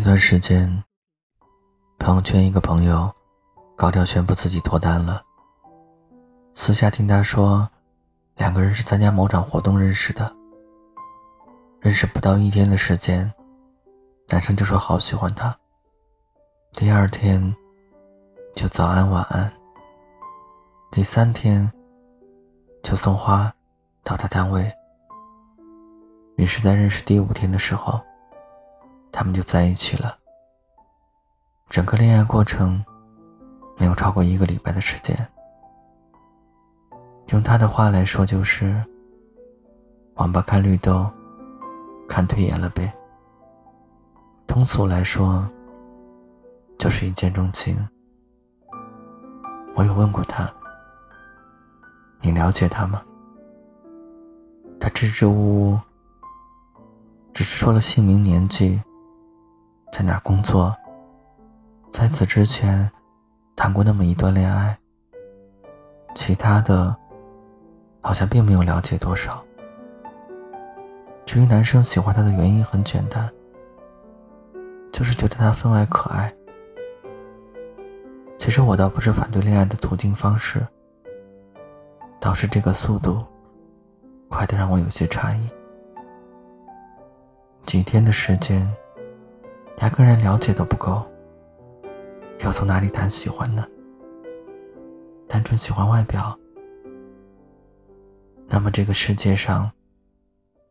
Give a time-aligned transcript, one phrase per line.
[0.00, 0.82] 前段时间，
[1.98, 3.14] 朋友圈一个朋友
[3.76, 5.22] 高调宣布自己脱单了。
[6.54, 7.68] 私下听他说，
[8.34, 10.34] 两个人是参加某场活动认识的。
[11.80, 13.30] 认识不到一天的时间，
[14.30, 15.54] 男生就说好喜欢她。
[16.72, 17.54] 第二天
[18.54, 19.52] 就早安晚安。
[20.90, 21.70] 第三天
[22.82, 23.52] 就送花
[24.02, 24.72] 到他单位。
[26.36, 28.00] 于是，在认识第五天的时候。
[29.12, 30.16] 他们就在一起了。
[31.68, 32.84] 整个恋爱过程
[33.76, 35.16] 没有超过一个礼拜的时间。
[37.28, 38.84] 用他的话来说，就是
[40.14, 41.08] 王八看绿豆，
[42.08, 42.92] 看对眼了呗。
[44.48, 45.48] 通俗来说，
[46.76, 47.76] 就是一见钟情。
[49.76, 50.52] 我有问过他，
[52.20, 53.00] 你了解他吗？
[54.80, 55.78] 他支支吾吾，
[57.32, 58.82] 只是说了姓名、年纪。
[59.92, 60.74] 在哪儿工作？
[61.92, 62.88] 在此之前，
[63.56, 64.76] 谈过那么一段恋爱。
[66.14, 66.96] 其他的，
[68.00, 69.44] 好像并没有了解多少。
[71.26, 73.28] 至于男生喜欢她的原因，很简单，
[74.92, 76.32] 就是觉得她分外可爱。
[78.38, 80.66] 其实我倒不是反对恋爱的途径方式，
[82.20, 83.22] 倒是这个速度，
[84.28, 85.48] 快得让我有些诧异。
[87.66, 88.66] 几天的时间。
[89.76, 91.02] 两个人了解都不够，
[92.40, 93.66] 要从哪里谈喜欢呢？
[95.26, 96.38] 单纯喜欢外表，
[98.46, 99.70] 那么这个世界上，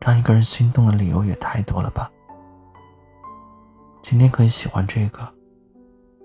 [0.00, 2.10] 让一个人心动的理由也太多了吧？
[4.02, 5.26] 今天可以喜欢这个，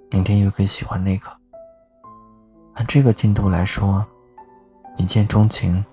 [0.09, 1.31] 明天又可以喜欢那个。
[2.73, 4.05] 按这个进度来说，
[4.97, 5.83] 一见钟情，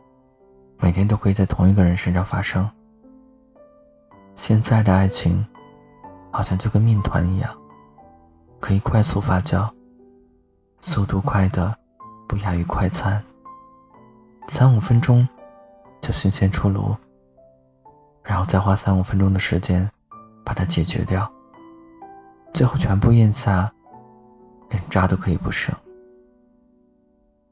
[0.79, 2.69] 每天都可以在同一个人身上发生。
[4.35, 5.47] 现在的爱情。
[6.31, 7.57] 好像就跟面团一样，
[8.61, 9.69] 可以快速发酵，
[10.81, 11.77] 速度快的
[12.29, 13.23] 不亚于快餐。
[14.49, 15.27] 三五分钟
[16.01, 16.97] 就新鲜出炉，
[18.23, 19.89] 然后再花三五分钟的时间
[20.45, 21.31] 把它解决掉，
[22.53, 23.73] 最后全部咽下，
[24.71, 25.75] 连渣都可以不剩。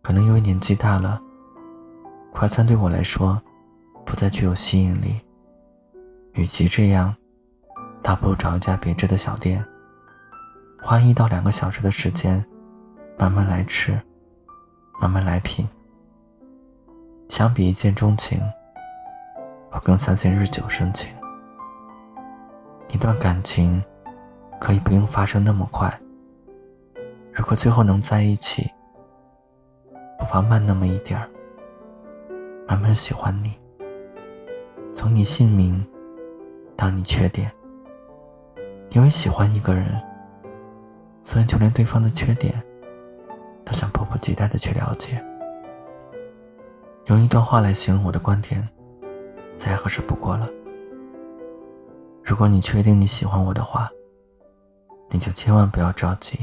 [0.03, 1.21] 可能因为年纪大了，
[2.33, 3.41] 快餐对我来说
[4.05, 5.21] 不再具有吸引力。
[6.33, 7.15] 与其这样。
[8.03, 9.65] 倒不如找一家别致的小店，
[10.81, 12.45] 花一到两个小时的时间，
[13.19, 14.01] 慢慢来吃，
[15.01, 15.69] 慢慢来品。
[17.29, 18.41] 相比一见钟情，
[19.71, 21.11] 我更相信日久生情。
[22.89, 23.83] 一段感情
[24.59, 25.93] 可以不用发生那么快，
[27.35, 28.71] 如果最后能在一起，
[30.19, 31.29] 不妨慢那么一点儿，
[32.67, 33.55] 慢慢喜欢你，
[34.95, 35.87] 从你姓名
[36.75, 37.53] 到你缺点。
[38.91, 40.01] 因为喜欢一个人，
[41.23, 42.55] 所以就连对方的缺点，
[43.65, 45.23] 都想迫不及待的去了解。
[47.07, 48.67] 用一段话来形容我的观点，
[49.59, 50.49] 再合适不过了。
[52.23, 53.91] 如果你确定你喜欢我的话，
[55.11, 56.39] 你就千万不要着急，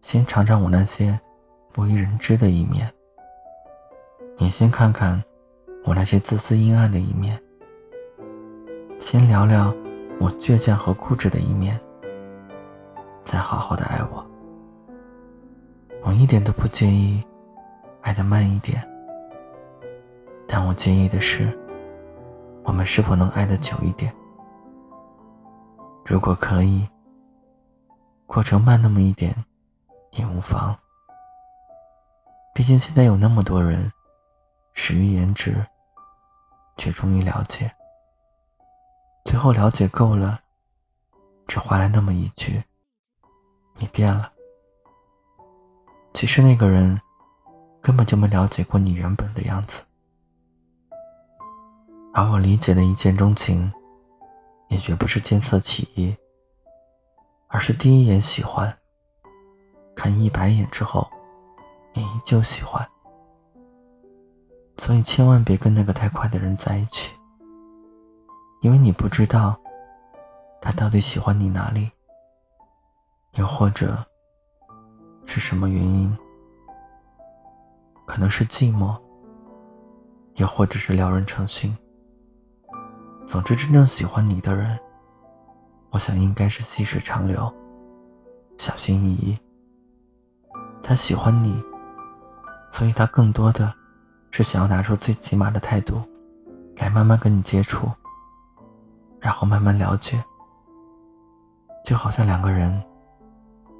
[0.00, 1.18] 先尝尝我那些
[1.72, 2.90] 不为人知的一面。
[4.38, 5.22] 你先看看
[5.84, 7.38] 我那些自私阴暗的一面。
[8.98, 9.74] 先聊聊。
[10.20, 11.78] 我倔强和固执的一面，
[13.24, 14.24] 再好好的爱我。
[16.04, 17.22] 我一点都不介意
[18.00, 18.82] 爱的慢一点，
[20.46, 21.56] 但我介意的是，
[22.64, 24.12] 我们是否能爱的久一点。
[26.04, 26.88] 如果可以，
[28.26, 29.34] 过程慢那么一点
[30.12, 30.76] 也无妨。
[32.54, 33.90] 毕竟现在有那么多人，
[34.74, 35.64] 始于颜值，
[36.76, 37.72] 却终于了解。
[39.24, 40.40] 最后了解够了，
[41.46, 42.62] 只换来那么一句
[43.78, 44.32] ：“你变了。”
[46.12, 47.00] 其实那个人
[47.80, 49.82] 根本就没了解过你原本的样子，
[52.12, 53.72] 而我理解的一见钟情，
[54.68, 56.14] 也绝不是见色起意，
[57.48, 58.76] 而是第一眼喜欢，
[59.96, 61.08] 看一百眼之后，
[61.94, 62.86] 你依旧喜欢。
[64.78, 67.14] 所以千万别跟那个太快的人在一起。
[68.62, 69.58] 因为你不知道，
[70.60, 71.90] 他到底喜欢你哪里，
[73.32, 73.98] 又或者
[75.26, 76.16] 是什么原因？
[78.06, 78.96] 可能是寂寞，
[80.36, 81.76] 又或者是撩人成性。
[83.26, 84.78] 总之，真正喜欢你的人，
[85.90, 87.52] 我想应该是细水长流，
[88.58, 89.36] 小心翼翼。
[90.80, 91.60] 他喜欢你，
[92.70, 93.74] 所以他更多的
[94.30, 96.00] 是想要拿出最起码的态度，
[96.76, 97.90] 来慢慢跟你接触。
[99.22, 100.22] 然后慢慢了解，
[101.84, 102.82] 就好像两个人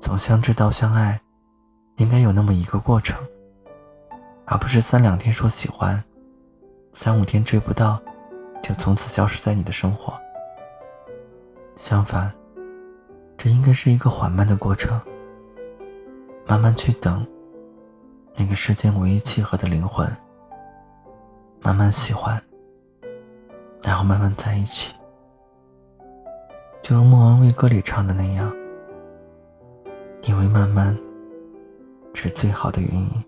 [0.01, 1.21] 从相知到相爱，
[1.97, 3.21] 应该有那么一个过程，
[4.45, 6.01] 而不是三两天说喜欢，
[6.93, 8.01] 三五天追不到，
[8.63, 10.17] 就从此消失在你的生活。
[11.75, 12.33] 相反，
[13.37, 15.01] 这应该是一个缓慢的过程，
[16.47, 17.27] 慢慢去等
[18.37, 20.09] 那个世间唯一契合的灵魂，
[21.61, 22.41] 慢慢喜欢，
[23.83, 24.95] 然后慢慢在一起。
[26.83, 28.53] 就如莫文蔚歌里唱的那样，
[30.25, 30.99] 因为慢慢
[32.13, 33.25] 是最好的原因，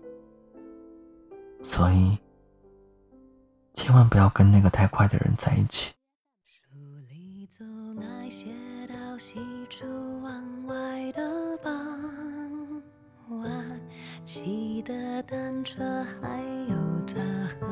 [1.61, 2.17] 所以
[3.73, 5.93] 千万不要跟那个太快的人在一起。
[6.45, 6.75] 书
[7.09, 7.65] 里总
[7.95, 8.51] 那些
[8.89, 9.85] 到西出
[10.21, 11.73] 往外的傍
[13.39, 13.81] 晚，
[14.25, 15.81] 骑的单车，
[16.21, 16.75] 还有
[17.07, 17.15] 他
[17.57, 17.64] 和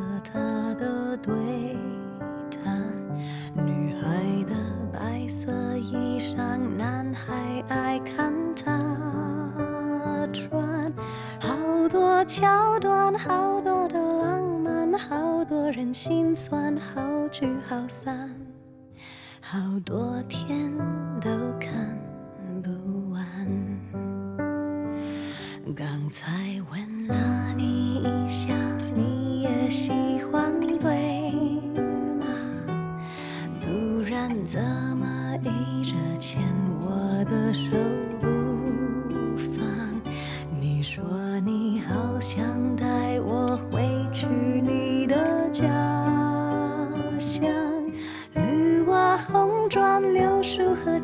[12.34, 18.28] 桥段，好多的浪漫，好多人心酸，好聚好散，
[19.40, 20.76] 好多天
[21.22, 21.96] 都看
[22.64, 23.24] 不完。
[25.76, 26.32] 刚才
[26.72, 28.52] 问了你一下，
[28.96, 29.92] 你也喜
[30.32, 31.30] 欢对
[32.16, 32.26] 吗？
[33.62, 34.60] 不然怎
[34.98, 35.13] 么？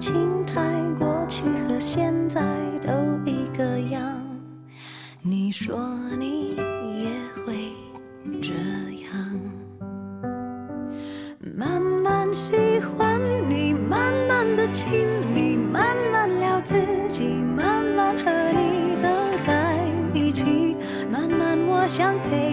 [0.09, 0.59] 心态，
[0.97, 2.41] 过去和现在
[2.83, 2.91] 都
[3.29, 4.01] 一个样。
[5.21, 5.77] 你说
[6.17, 7.11] 你也
[7.45, 7.73] 会
[8.41, 8.55] 这
[9.03, 9.39] 样，
[11.55, 13.71] 慢慢喜欢你。
[13.71, 16.75] 慢慢的亲密，慢慢聊自
[17.07, 19.07] 己，慢慢和你走
[19.45, 19.77] 在
[20.13, 20.75] 一起，
[21.11, 22.48] 慢慢我想配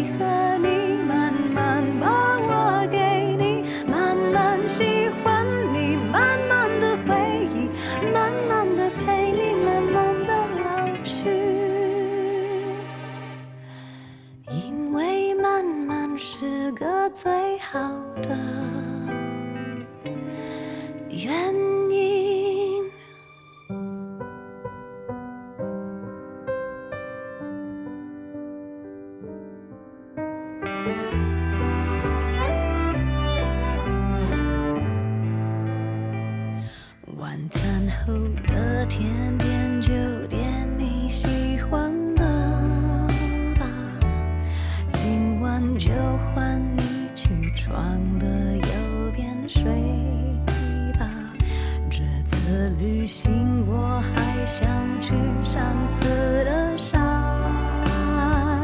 [47.69, 49.65] 床的右边睡
[50.97, 51.11] 吧。
[51.91, 54.69] 这次旅行我还想
[55.01, 56.05] 去上次
[56.45, 56.97] 的沙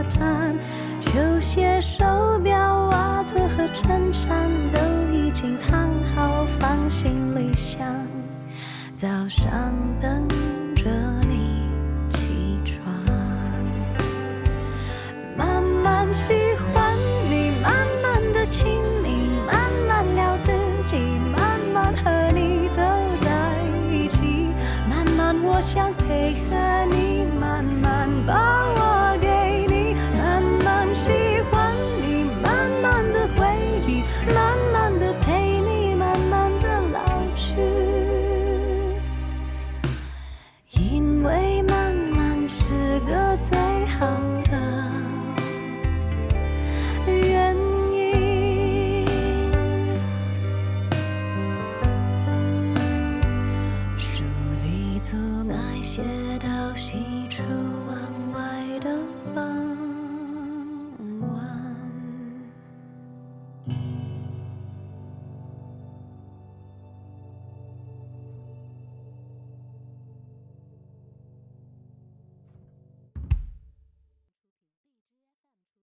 [0.09, 0.57] 滩，
[1.01, 1.11] 球
[1.41, 2.05] 鞋、手
[2.45, 4.81] 表、袜子和衬衫都
[5.13, 7.85] 已经烫好，放行李箱。
[8.95, 10.29] 早上等
[25.63, 26.02] 想。